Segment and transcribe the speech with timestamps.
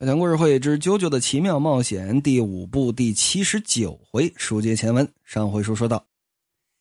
[0.00, 5.06] 小强故事会之《啾啾的奇妙冒险》第五部第七十九回，书接前文。
[5.26, 6.06] 上回书说到，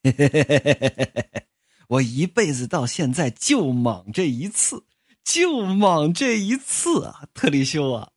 [0.04, 1.44] 嘿嘿嘿嘿嘿嘿
[1.90, 4.86] 我一辈子到现在就莽这一次，
[5.22, 7.28] 就莽这一次啊！
[7.34, 8.12] 特里修啊，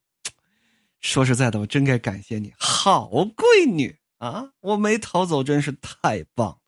[1.00, 4.50] 说实在的，我真该感谢你，好闺女啊！
[4.60, 6.60] 我没逃走，真是太棒。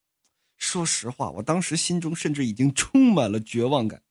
[0.58, 4.02] 说实话，我当时心中甚至已经充满了绝望感。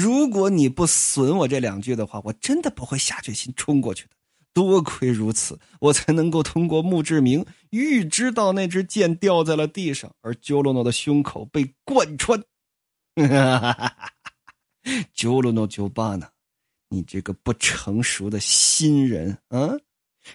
[0.00, 4.10] 如果你不损我这两句的话，我真的不会下决心冲过去的。
[4.52, 12.42] 多亏如此，我才能够通过墓志铭预知到那支箭掉在了地上，而鸠罗诺的胸口被贯穿。
[15.12, 16.28] 鸠罗诺九八呢？
[16.88, 19.76] 你这个不成熟的新人啊！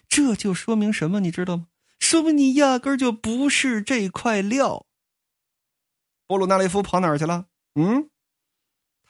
[0.07, 1.19] 这就说明什么？
[1.19, 1.67] 你知道吗？
[1.99, 4.85] 说明你压根就不是这块料。
[6.27, 7.47] 波鲁纳雷夫跑哪儿去了？
[7.75, 8.09] 嗯？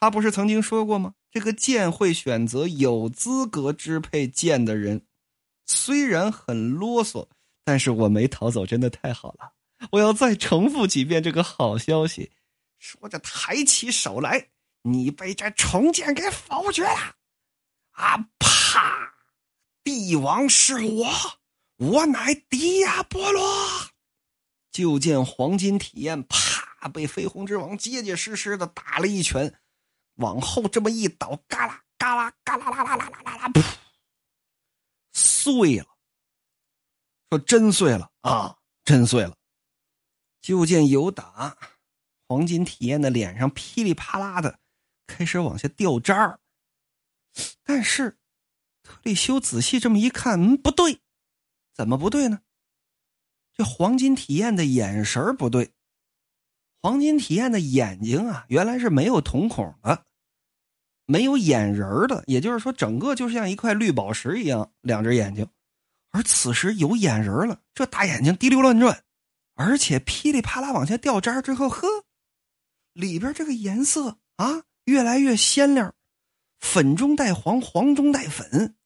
[0.04, 1.14] 他不是曾经说过吗？
[1.30, 5.06] 这个剑会选择有资格支配剑的人。
[5.64, 7.26] 虽然很啰嗦，
[7.64, 9.54] 但是我没逃走，真的太好了。
[9.92, 12.32] 我要再重复几遍这个好消息。
[12.78, 14.50] 说着，抬起手来，
[14.82, 17.16] 你被这重剑给否决了。
[17.92, 19.14] 啊啪！
[19.82, 21.08] 帝王是我，
[21.78, 23.42] 我乃迪亚波罗。
[24.70, 29.54] 就见黄金体验啪被绯红之王结结实实的打了一拳。
[30.16, 33.62] 往后这么一倒，嘎啦嘎啦嘎啦啦啦啦啦啦，噗，
[35.12, 35.86] 碎了。
[37.30, 39.36] 说真碎了啊，真碎了。
[40.40, 41.56] 就见有打
[42.28, 44.60] 黄金体验的脸上噼里啪啦的
[45.06, 46.38] 开始往下掉渣儿。
[47.64, 48.18] 但是
[48.82, 51.00] 特利修仔细这么一看，嗯，不对，
[51.72, 52.40] 怎么不对呢？
[53.52, 55.72] 这黄金体验的眼神不对。
[56.84, 60.04] 黄金体验的眼睛啊，原来是没有瞳孔的，
[61.06, 65.48] 没有眼仁的，也就是说，整个就像一块绿宝石一样，两只眼睛。
[66.10, 69.02] 而此时有眼仁了，这大眼睛滴溜乱转，
[69.54, 71.88] 而且噼里啪啦往下掉渣之后，呵，
[72.92, 75.94] 里边这个颜色啊，越来越鲜亮，
[76.60, 78.76] 粉中带黄，黄中带粉，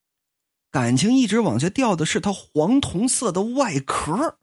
[0.71, 4.39] 感情一直往下掉的是它黄铜色的外壳。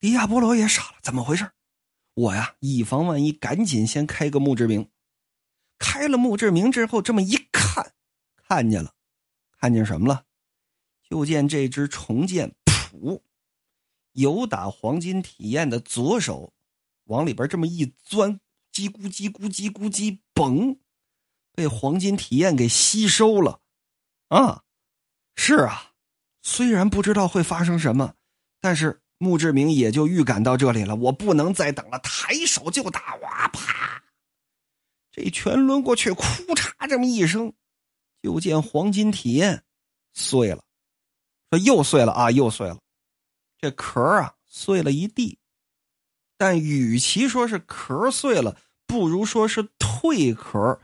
[0.00, 1.50] 迪亚波罗也傻了，怎么回事？
[2.16, 4.90] 我呀，以防万一，赶紧先开个墓志铭。
[5.78, 7.92] 开了墓志铭之后，这么一看，
[8.34, 8.94] 看见了，
[9.60, 10.24] 看见什么了？
[11.10, 13.20] 就见这只重剑，噗，
[14.12, 16.54] 有打黄金体验的左手，
[17.04, 18.40] 往里边这么一钻，
[18.72, 20.78] 叽咕叽咕叽咕叽，嘣，
[21.52, 23.60] 被黄金体验给吸收了。
[24.28, 24.64] 啊，
[25.34, 25.92] 是啊，
[26.42, 28.14] 虽然不知道会发生什么，
[28.58, 29.02] 但是。
[29.18, 33.16] 墓志铭也就预感到这里了，我不能再等了，抬手就打！
[33.16, 34.02] 哇啪！
[35.10, 36.22] 这拳抡过去，哭
[36.54, 37.54] 嚓这么一声，
[38.22, 39.64] 就见黄金体验
[40.12, 40.62] 碎了，
[41.48, 42.78] 说又碎了啊，又碎了，
[43.58, 45.38] 这壳啊碎了一地。
[46.36, 50.78] 但与其说是壳碎了，不如说是蜕壳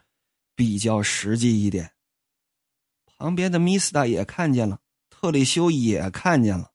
[0.56, 1.93] 比较实际一点。
[3.04, 6.72] 旁边的米斯达也看见了，特里修也看见了。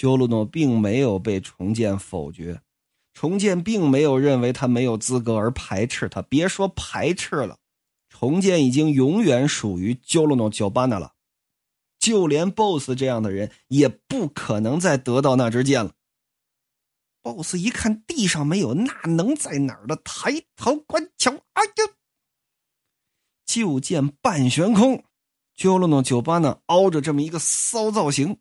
[0.00, 2.62] 鸠鲁诺并没有被重建否决，
[3.12, 6.22] 重建并没有认为他没有资格而排斥他。
[6.22, 7.58] 别说排斥了，
[8.08, 11.12] 重建已经永远属于鸠鲁诺九巴纳了。
[11.98, 15.92] 就连 BOSS 这样的人也不可能再得到那支剑了。
[17.20, 19.96] BOSS 一看地上没有，那能在哪儿的？
[19.96, 21.92] 抬头观瞧，哎呀！
[23.44, 25.04] 就见半悬空，
[25.54, 28.38] 鸠鲁诺九巴纳凹着这么一个骚造型。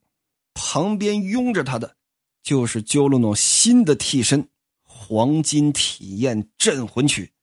[0.53, 1.95] 旁边拥着他的，
[2.41, 4.49] 就是鸠鲁诺新的替身——
[4.83, 7.33] 黄金体验镇魂曲。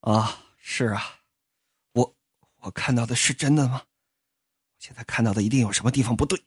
[0.00, 1.20] 啊，是啊，
[1.92, 2.16] 我
[2.60, 3.82] 我看到的是真的吗？
[3.84, 6.38] 我现在看到的一定有什么地方不对。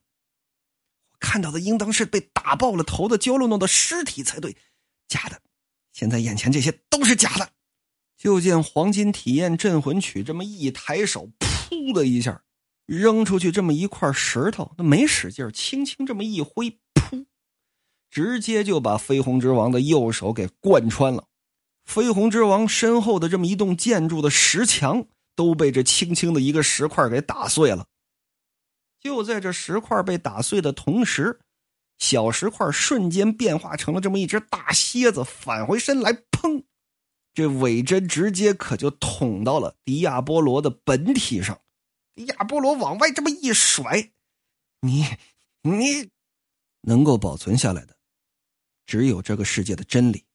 [1.11, 4.57] 我看到的应当是被打爆了头的鸠鲁诺的尸体才对，
[5.07, 5.41] 假的。
[5.91, 7.51] 现在眼前这些都是假的。
[8.17, 12.43] 就见黄金体验镇魂曲这么一抬手，噗的一下。
[12.85, 17.25] 扔出去这么一块石头，那没使劲轻轻这么一挥，噗，
[18.09, 21.27] 直接就把绯红之王的右手给贯穿了。
[21.87, 27.87] 绯红之王身后的这么一栋建筑的石墙都被这轻轻的一个石块给打碎了。
[28.99, 31.39] 就在这石块被打碎的同时，
[31.97, 36.63] 小石块瞬间变化成了这么一只大蝎子，返回身来，砰，
[37.33, 41.59] 这尾针直接可就捅到了迪亚波罗的本体上。
[42.15, 44.11] 亚波罗往外这么一甩，
[44.81, 45.05] 你
[45.61, 46.11] 你
[46.81, 47.97] 能够保存下来的，
[48.85, 50.25] 只有这个世界的真理。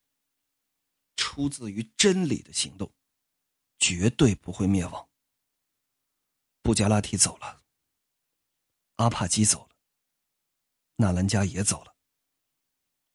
[1.16, 2.92] 出自于真理的行动，
[3.78, 5.08] 绝对不会灭亡。
[6.62, 7.62] 布加拉提走了，
[8.96, 9.76] 阿帕基走了，
[10.96, 11.96] 纳兰加也走了。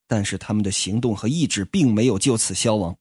[0.06, 2.98] 但是他们的行动和意志并没有就此消亡，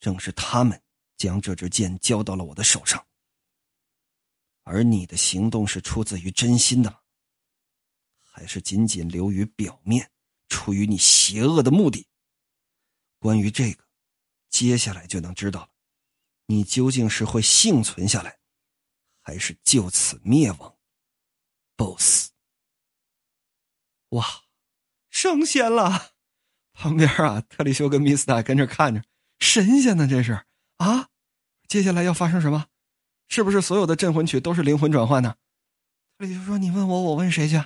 [0.00, 0.82] 正是他们
[1.16, 3.06] 将这支剑交到了我的手上。
[4.68, 7.02] 而你的行动是出自于真心的？
[8.20, 10.10] 还是仅仅流于表面，
[10.48, 12.08] 出于你邪恶的目的？
[13.20, 13.84] 关于这个，
[14.50, 15.68] 接下来就能知道了。
[16.46, 18.40] 你究竟是会幸存下来，
[19.22, 20.76] 还是就此灭亡
[21.76, 22.30] ？BOSS，
[24.10, 24.26] 哇，
[25.10, 26.14] 升仙了！
[26.72, 29.04] 旁边啊，特里修跟米斯塔跟着看着，
[29.38, 30.44] 神仙呢，这是
[30.78, 31.08] 啊！
[31.68, 32.66] 接下来要发生什么？
[33.28, 35.36] 是不是所有的镇魂曲都是灵魂转换呢？
[36.18, 37.62] 特里修说：“你问我，我问谁去？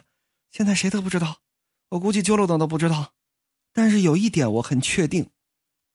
[0.50, 1.38] 现在谁都不知道。
[1.90, 3.12] 我估计啾噜等都不知道。
[3.72, 5.30] 但是有一点我很确定。”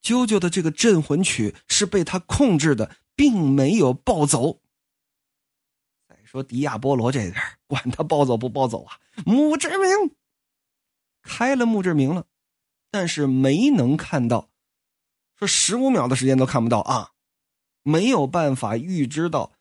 [0.02, 4.60] 啾啾的这个镇魂曲是被他控制的，并没有暴走。
[6.08, 7.34] 再说迪亚波罗这边，
[7.66, 9.00] 管他暴走不暴走啊！
[9.24, 10.14] 墓志铭
[11.22, 12.26] 开了墓志铭了，
[12.90, 14.48] 但是没能看到，
[15.36, 17.10] 说十五秒的时间都看不到啊！
[17.82, 19.52] 没有办法预知到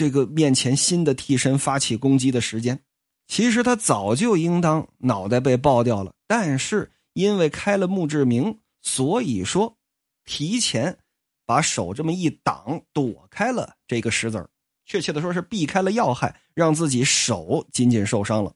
[0.00, 2.80] 这个面前新的替身发起攻击的时间。
[3.26, 8.58] 其实他早就应当脑袋被爆掉了，但是因为开了墓志铭。
[8.80, 9.76] 所以说，
[10.24, 10.96] 提前
[11.44, 14.48] 把手这么一挡，躲开了这个石子儿，
[14.86, 18.54] 确切的说是避开了要害，让自己手仅仅受伤了。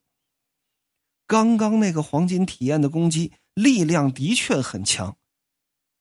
[1.26, 5.14] 刚刚那个黄金体验的攻击力量的确很强，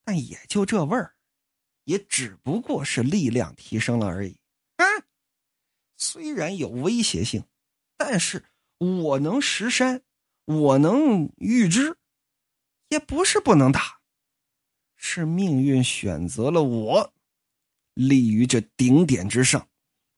[0.05, 1.15] 但也就这味儿，
[1.83, 4.37] 也只不过是力量提升了而已。
[6.03, 7.45] 虽然有威胁性，
[7.95, 8.43] 但是
[8.77, 10.03] 我能识山，
[10.43, 11.95] 我能预知，
[12.89, 14.01] 也不是不能打。
[14.97, 17.13] 是命运选择了我，
[17.93, 19.69] 立于这顶点之上。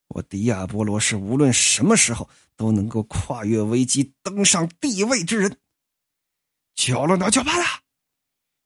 [0.07, 5.59] 我迪亚波罗是无论什么时候都能够跨越危机登上帝位之人。
[6.73, 7.63] 焦了那就罢了，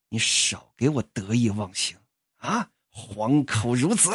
[0.07, 1.97] 你少给我得意忘形
[2.37, 2.71] 啊！
[2.87, 4.09] 黄口孺子，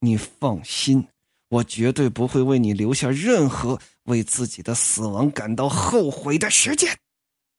[0.00, 1.08] 你放心，
[1.48, 6.98] 我绝对不会为你留下任何为自己的死亡感到后悔的时间。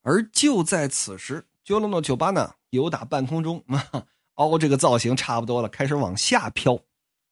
[0.02, 1.46] 而就在此时。
[1.64, 4.06] 就罗诺酒吧呢，由打半空中 啊，
[4.36, 6.80] 凹这个造型差不多了，开始往下飘，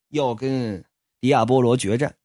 [0.09, 0.83] 要跟
[1.21, 2.15] 迪亚波罗决战。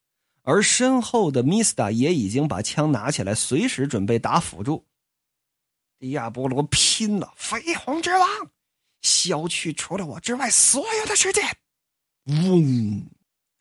[0.41, 4.83] 而身后的米斯塔也已经把枪拿起来，随时准备打辅助。
[5.99, 7.35] 迪亚波罗拼了！
[7.39, 8.27] 绯红之王，
[9.03, 11.45] 消去除了我之外所有的时间。
[12.25, 13.05] 嗡，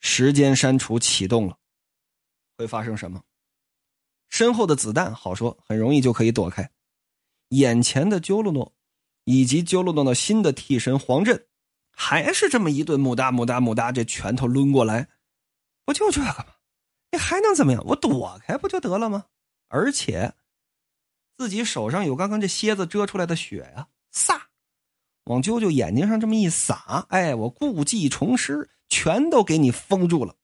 [0.09, 1.57] 时间删除启动了，
[2.57, 3.21] 会发生什么？
[4.29, 6.71] 身后的子弹好说，很容易就可以躲开。
[7.49, 8.73] 眼前的鸠鲁诺，
[9.25, 11.45] 以及鸠鲁诺的新的替身黄振，
[11.91, 15.09] 还是这么一顿木哒木哒木哒，这拳头抡过来，
[15.83, 16.45] 不就这个吗？
[17.11, 17.83] 你还能怎么样？
[17.87, 19.25] 我躲开不就得了吗？
[19.67, 20.33] 而且，
[21.37, 23.89] 自己手上有刚刚这蝎子蛰出来的血呀，
[25.27, 30.35] 往啾啾眼睛上这么一撒，哎，我故技重施，全都给你封住了。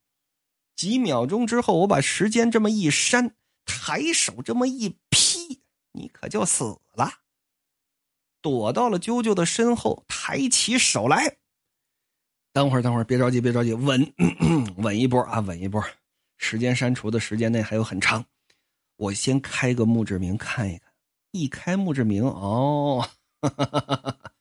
[0.75, 3.35] 几秒钟之后，我把时间这么一扇，
[3.65, 5.61] 抬手这么一劈。
[5.93, 7.11] 你可就死了，
[8.41, 11.37] 躲到了啾啾的身后，抬起手来。
[12.51, 14.13] 等会儿，等会儿，别着急，别着急，稳，
[14.77, 15.83] 稳一波啊，稳一波。
[16.37, 18.25] 时间删除的时间内还有很长，
[18.97, 20.91] 我先开个墓志铭看一看。
[21.31, 23.07] 一开墓志铭，哦，
[23.41, 24.32] 哈哈哈哈哈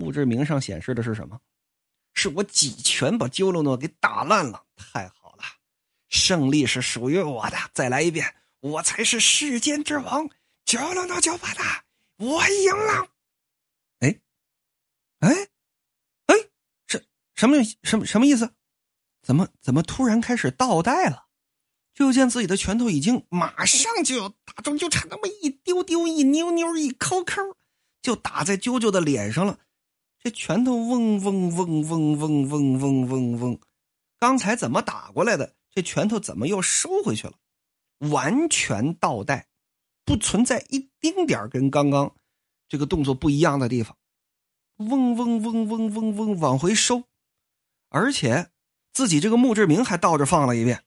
[0.00, 1.38] 墓志铭上显示的是什么？
[2.14, 5.44] 是我几拳把鸠罗诺给打烂了，太好了，
[6.08, 7.56] 胜利是属于我的。
[7.74, 10.28] 再来一遍，我才是世间之王。
[10.64, 11.84] 叫了那就把他，
[12.16, 13.08] 我赢了。
[14.00, 14.20] 哎，
[15.20, 15.48] 哎，
[16.26, 16.34] 哎，
[16.86, 17.04] 什
[17.34, 18.54] 什么什么什么意思？
[19.22, 21.26] 怎么怎么突然开始倒带了？
[21.94, 27.56] 就见自己的拳头已经马上就要打中，就差那么一丢丢、一扭扭、一抠抠，
[28.00, 29.58] 就打在啾啾的脸上了。
[30.22, 33.60] 这拳头嗡嗡嗡嗡嗡嗡嗡嗡嗡，
[34.18, 35.54] 刚才怎么打过来的？
[35.70, 37.34] 这拳头怎么又收回去了？
[38.10, 39.48] 完全倒带。
[40.02, 42.16] 不存在一丁点跟刚刚
[42.68, 43.96] 这个动作不一样的地方，
[44.78, 47.04] 嗡嗡嗡嗡嗡嗡往回收，
[47.90, 48.50] 而且
[48.92, 50.82] 自己这个墓志铭还倒着放了一遍，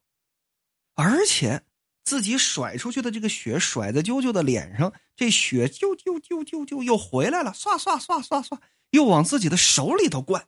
[0.95, 1.63] 而且
[2.03, 8.59] 自己甩出去的这个血甩在啾啾的脸上，这血啾啾啾啾啾又回来了，唰唰唰唰唰
[8.93, 10.47] 又往自己的手里头灌。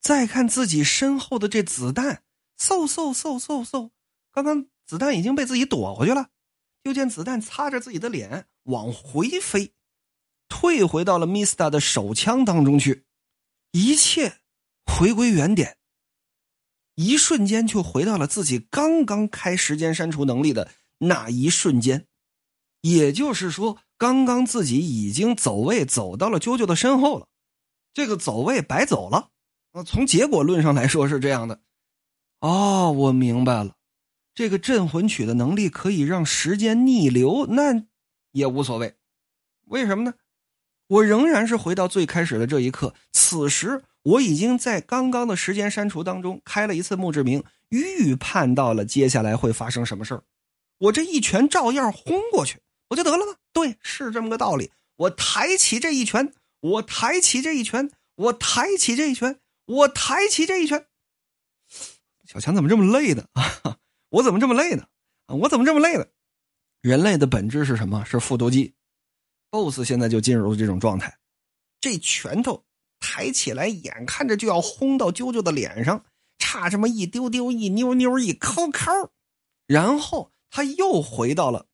[0.00, 2.22] 再看自己身后的这子弹，
[2.58, 3.90] 嗖嗖嗖嗖嗖，
[4.32, 6.30] 刚刚子弹已经被自己躲回去了。
[6.82, 9.74] 就见子弹擦着自己的脸往回飞，
[10.48, 13.04] 退回到了 Mista 的手枪当中去，
[13.72, 14.38] 一切
[14.86, 15.76] 回归原点。
[16.94, 22.06] 一瞬间就回到了自己刚刚开时间删除能力的那一瞬间，
[22.80, 27.28] 也就是说，刚刚自己已经走位走到了啾啾的身后了，
[27.92, 29.30] 这个走位白走了。
[29.72, 31.60] 啊，从结果论上来说是这样的。
[32.40, 33.76] 哦，我明白了，
[34.34, 37.84] 这个镇魂曲的能力可以让时间逆流，那
[38.32, 38.96] 也无所谓。
[39.66, 40.14] 为什么呢？
[40.88, 43.84] 我仍然是回到最开始的这一刻，此时。
[44.02, 50.24] 我已经在刚刚的时间删除当中开了一次墓志铭，预判到了接下来会发生什么事儿。
[50.78, 53.34] 我这一拳照样轰过去，不就得了吗？
[53.52, 54.70] 对，是这么个道理。
[54.96, 60.86] 我抬起这一拳，我抬起这一拳，我抬起这一拳，我抬起这一拳。
[62.26, 63.26] 小强怎么这么累呢？
[63.32, 63.78] 啊，
[64.10, 64.86] 我怎么这么累呢？
[65.26, 66.06] 啊，我怎么这么累呢？
[66.80, 68.04] 人类的本质是什么？
[68.04, 68.74] 是复读机。
[69.50, 71.18] BOSS 现在就进入了这种状态，
[71.80, 72.64] 这拳头。
[73.02, 76.04] 抬起来，眼看着就要轰到啾啾的脸上，
[76.38, 79.10] 差这么一丢丢、一妞妞、一抠抠，
[79.66, 81.66] 然后他又回到了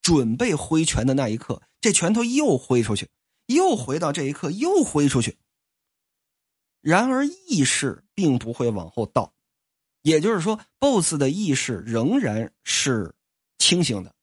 [0.00, 3.06] 准备挥拳的那一刻，这拳头又挥出去，
[3.52, 5.38] 又回到这一刻，又挥出去。
[6.80, 9.32] 然而意识并不会往后倒，
[10.02, 13.14] 也就是说，BOSS 的意识仍然是
[13.58, 14.14] 清醒的，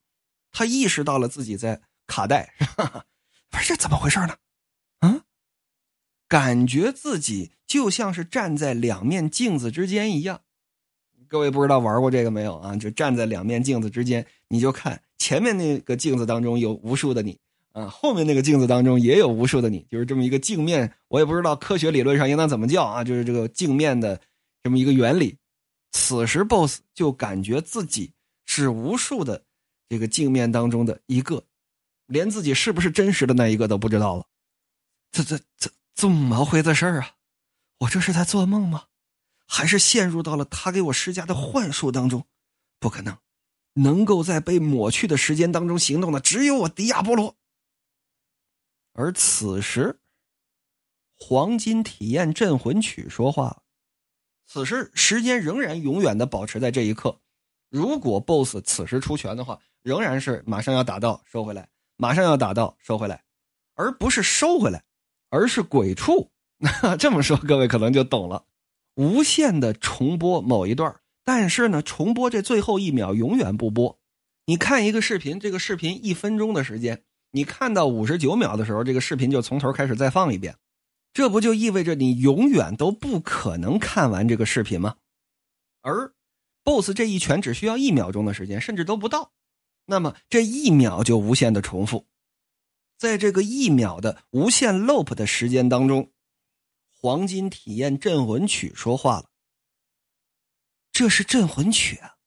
[0.51, 2.53] 他意识到了自己在卡带，
[3.49, 4.37] 不是这怎么回事呢？
[4.99, 5.23] 啊。
[6.27, 10.41] 感觉自己就像是站在两面镜子之间一样，
[11.27, 12.75] 各位不知道玩过这个没有啊？
[12.75, 17.39] 就站在两面镜子之间，你就看前面那个镜子当中有无数的你，
[17.73, 20.93] 啊，后面那个镜子当中也有无数的你，就是这么一个镜面。
[21.07, 24.19] 我也不知道科学理论上应当怎么叫啊，就是这个镜面的
[24.63, 25.37] 这么一个原理。
[25.91, 28.13] 此时 BOSS 就感觉自己
[28.45, 29.43] 是无数的
[29.87, 31.43] 这个镜面当中的一个，
[32.07, 34.25] 连自己是不是真实的那一个都不知道了。
[35.11, 35.69] 这这这。
[35.95, 37.11] 怎么回事啊？
[37.79, 38.85] 我这是在做梦吗？
[39.45, 42.25] 还是陷入到了他给我施加的幻术当中？
[42.79, 43.17] 不可能，
[43.73, 47.35] 能够在被抹去的时间当中行动的只有我迪亚波罗。
[48.93, 49.99] 而此时，
[51.15, 53.63] 黄金体验镇魂曲说话了。
[54.45, 57.19] 此时时间仍然永远的保持在这一刻。
[57.69, 63.23] 如果 BOSS 此时出拳的话，仍然是马上要打到收回来，马上要打到收回来，
[63.75, 64.83] 而不是收回来。
[65.31, 66.31] 而是鬼畜，
[66.97, 68.47] 这么说各位可能就懂了。
[68.95, 73.99] 无限的重播某一段，但是呢，重播这最后一秒永远不播。
[74.45, 80.57] 你看一个视频，这个视频一分钟的时间，你看到五十九秒的时候，这个视频就从头开始再放一遍。
[81.11, 84.97] 这不就意味着你永远都不可能看完这个视频吗？
[85.81, 86.13] 而
[86.63, 89.31] BOSS 这一拳只需要一秒钟的时间，甚至都不到，
[89.85, 92.07] 那么这一秒就无限的重复。
[92.97, 96.11] 在这个一秒的无限 loop 的时间当中，
[96.91, 99.29] 黄金体验镇魂曲说话了。
[100.91, 102.17] 这是镇魂曲啊！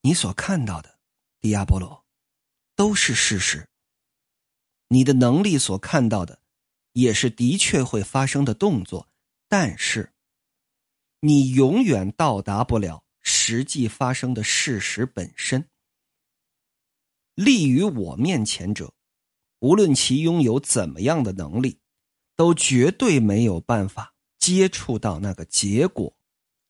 [0.00, 0.98] 你所看到的，
[1.40, 2.06] 迪亚波罗，
[2.78, 3.68] 都是事实。
[4.86, 6.40] 你的能力所看到的，
[6.92, 9.08] 也是的确会发生的动作，
[9.48, 10.12] 但是，
[11.18, 15.68] 你永远到达不了实际发生的事实本身。
[17.34, 18.94] 立于我面前者。
[19.58, 21.80] 无论其拥有怎么样的能力，
[22.36, 26.16] 都绝对没有办法接触到那个结果。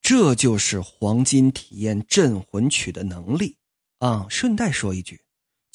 [0.00, 3.58] 这就是黄金体验镇魂曲的能力
[3.98, 4.26] 啊！
[4.30, 5.20] 顺带说一句，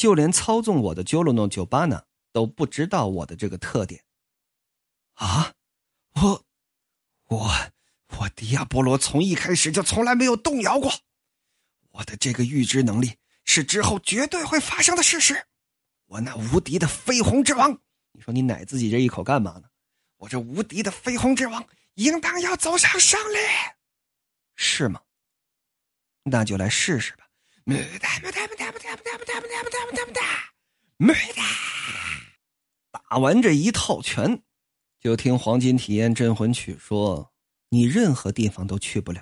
[0.04, 4.04] 就连操纵我的 Jolono 酒吧呢都不知道我的这个特点
[5.14, 5.54] 啊！
[6.16, 6.46] 我
[7.30, 7.50] 我
[8.18, 10.92] 我迪亚波罗从一开始就从来没有动摇过，
[11.92, 15.46] 我的这个预知能力是之后绝对会发生的事实。
[16.08, 17.80] 我那无敌的绯红之王，
[18.12, 19.70] 你说你奶自己这一口干嘛呢？
[20.18, 23.38] 我这无敌的绯红之王，应当要走向胜利，
[24.58, 25.02] 是吗？
[26.24, 27.26] 那就来试试吧。
[27.66, 30.22] 没哒没哒没哒没哒没哒没哒没哒没哒没哒没哒
[30.98, 31.44] 没哒。
[32.92, 34.42] 打完这一套拳，
[35.00, 37.32] 就听黄金体验镇魂曲说
[37.70, 39.22] ：“你任何地方都去不了，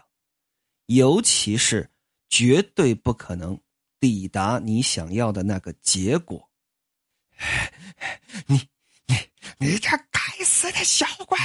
[0.87, 1.91] 尤其是
[2.29, 3.61] 绝对不可能
[3.99, 6.49] 抵达你想要的那个结果。
[8.47, 8.67] ”你
[9.05, 9.15] 你
[9.59, 11.37] 你这该死的小鬼！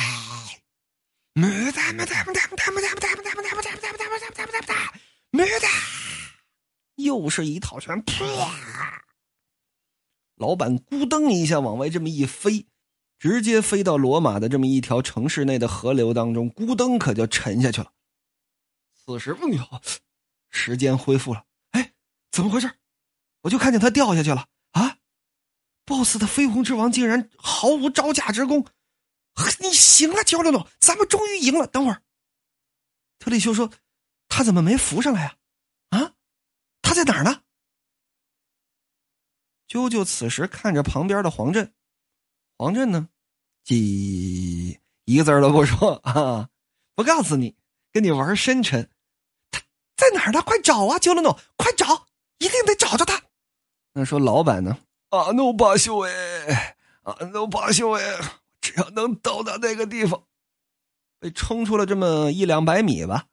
[1.35, 4.95] 没哒没哒没哒没哒没哒没哒没哒没哒没哒没哒没哒没哒没哒
[5.31, 5.69] 没哒！
[6.97, 9.05] 又是一套拳，啪！
[10.35, 12.67] 老板咕噔一下往外这么一飞，
[13.19, 17.93] 直接飞到罗马的这么一条城市内的河流当中，咕噔可就沉下去了。
[18.95, 19.81] 此时，哎呦，
[20.51, 21.45] 时间恢复了。
[21.71, 21.95] 哎，
[22.31, 22.71] 怎么回事？
[23.43, 24.99] 我就看见他掉下去了啊。
[25.85, 28.67] BOSS 的绯红之王竟然毫无招架之功，
[29.61, 31.67] 你行了，焦六六，咱们终于赢了。
[31.67, 32.03] 等会儿，
[33.19, 33.71] 特利修说
[34.29, 35.36] ：“他怎么没浮上来啊？
[37.07, 37.43] 哪儿呢？”
[39.67, 41.73] 啾啾此时看着旁边的黄振，
[42.57, 43.09] 黄振呢，
[43.65, 46.51] 几一个字都不说啊，
[46.95, 47.57] 不告诉你，
[47.93, 48.91] 跟你玩深沉。
[49.51, 49.61] 他
[49.97, 50.41] 在哪儿呢？
[50.43, 52.07] 快找啊，啾了诺，快找，
[52.39, 53.23] 一定得找着他。
[53.93, 54.79] 那说老板呢？
[55.09, 58.03] 啊，努巴修哎，啊，努巴修哎，
[58.61, 60.27] 只要能到达那个地方，
[61.19, 63.27] 被冲出了这么一两百米吧，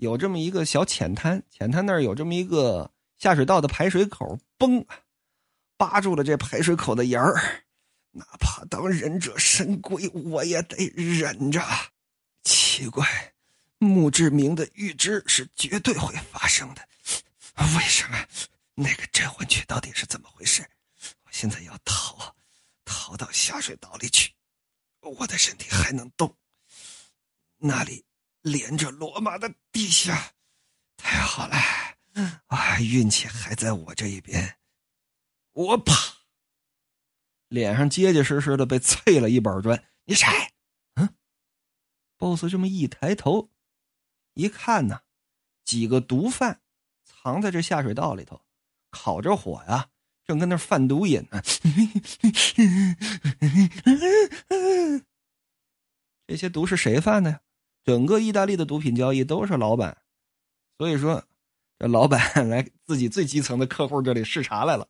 [0.00, 4.86] 有这么一个小浅滩，浅滩那儿有这么一个下水道的排水口，嘣，
[5.76, 7.62] 扒住了这排水口的沿儿，
[8.12, 11.62] 哪怕当忍者神龟，我也得忍着。
[12.42, 13.06] 奇怪，
[13.76, 16.88] 墓志铭的预知是绝对会发生的，
[17.76, 18.18] 为什么？
[18.74, 20.64] 那个镇魂曲到底是怎么回事？
[21.24, 22.34] 我现在要逃，
[22.86, 24.32] 逃到下水道里去。
[25.02, 26.34] 我的身体还能动，
[27.58, 28.02] 那里
[28.42, 30.32] 连着罗马的地下，
[30.96, 31.56] 太好了！
[32.46, 34.58] 啊，运气还在我这一边。
[35.52, 35.92] 我啪，
[37.48, 39.84] 脸上结结实实的被啐了一板砖。
[40.04, 40.26] 你谁？
[40.94, 41.14] 嗯
[42.16, 43.50] ，boss 这么一抬头，
[44.34, 45.02] 一看呢，
[45.64, 46.62] 几个毒贩
[47.04, 48.42] 藏在这下水道里头。
[48.90, 49.90] 烤着火呀，
[50.24, 51.42] 正跟那贩毒瘾呢。
[56.26, 57.40] 这些毒是谁贩的呀？
[57.84, 59.96] 整个意大利的毒品交易都是老板，
[60.78, 61.24] 所以说，
[61.78, 64.86] 这老板来自己最基层的客户这里视察来了。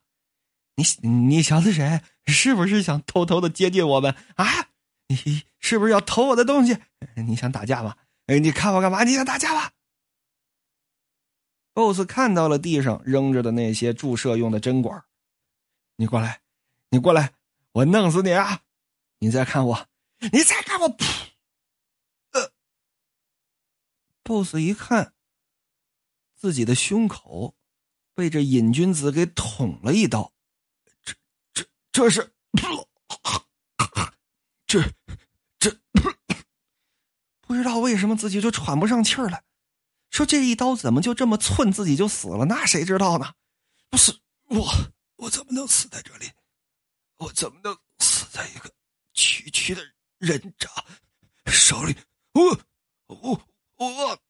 [0.77, 2.01] 你你小子谁？
[2.27, 4.47] 是不是想偷偷的接近我们啊？
[5.09, 6.79] 你是不是要偷我的东西？
[7.17, 7.97] 你想打架吗？
[8.27, 9.05] 哎，你看我干嘛？
[9.05, 9.71] 你想打架吗
[11.75, 15.05] ？boss 看到了地上扔着的那些注射用的针管，
[15.97, 16.41] 你过来，
[16.91, 17.33] 你过来，
[17.73, 18.63] 我弄死你啊！
[19.19, 19.87] 你再看我，
[20.33, 21.30] 你再看我，噗！
[24.31, 25.13] ，boss 一看，
[26.37, 27.57] 自己的胸口
[28.15, 30.33] 被这瘾君子给捅了一刀，
[31.03, 31.15] 这、
[31.53, 32.33] 这、这是，
[34.69, 34.89] 这、
[35.59, 35.77] 这，
[37.41, 39.43] 不知道为什么自己就喘不上气儿来。
[40.11, 42.45] 说这一刀怎么就这么寸自己就死了？
[42.45, 43.35] 那谁知道呢？
[43.89, 44.65] 不是我，
[45.17, 46.31] 我怎么能死在这里？
[47.17, 48.73] 我怎么能死在一个
[49.13, 49.83] 区区的
[50.19, 50.69] 人渣
[51.47, 51.97] 手里？
[52.35, 52.61] 我
[53.07, 53.49] 我
[53.81, 54.21] 我。